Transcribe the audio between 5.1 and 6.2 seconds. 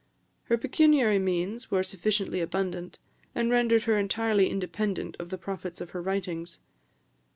of the profits of her